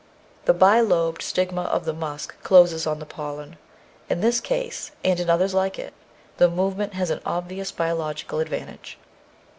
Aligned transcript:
The 0.45 0.53
bilobed 0.55 1.21
stigma 1.21 1.61
of 1.65 1.85
the 1.85 1.93
musk 1.93 2.33
closes 2.41 2.87
on 2.87 2.97
the 2.97 3.05
pollen. 3.05 3.57
In 4.09 4.19
this 4.21 4.39
case, 4.41 4.89
and 5.03 5.19
in 5.19 5.29
others 5.29 5.53
like 5.53 5.77
it, 5.77 5.93
the 6.37 6.49
move 6.49 6.75
ment 6.75 6.95
has 6.95 7.11
an 7.11 7.21
obvious 7.23 7.71
biological 7.71 8.39
advantage. 8.39 8.97